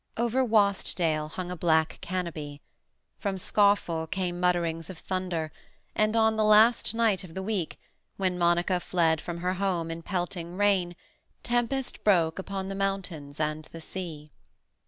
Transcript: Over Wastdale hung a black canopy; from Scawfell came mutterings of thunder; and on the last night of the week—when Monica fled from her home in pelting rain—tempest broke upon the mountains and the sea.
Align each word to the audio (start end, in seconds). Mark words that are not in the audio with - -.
Over 0.17 0.43
Wastdale 0.43 1.29
hung 1.29 1.51
a 1.51 1.55
black 1.55 1.99
canopy; 2.01 2.59
from 3.19 3.37
Scawfell 3.37 4.07
came 4.07 4.39
mutterings 4.39 4.89
of 4.89 4.97
thunder; 4.97 5.51
and 5.95 6.17
on 6.17 6.37
the 6.37 6.43
last 6.43 6.95
night 6.95 7.23
of 7.23 7.35
the 7.35 7.43
week—when 7.43 8.35
Monica 8.35 8.79
fled 8.79 9.21
from 9.21 9.37
her 9.41 9.53
home 9.53 9.91
in 9.91 10.01
pelting 10.01 10.57
rain—tempest 10.57 12.03
broke 12.03 12.39
upon 12.39 12.67
the 12.67 12.73
mountains 12.73 13.39
and 13.39 13.65
the 13.71 13.79
sea. 13.79 14.31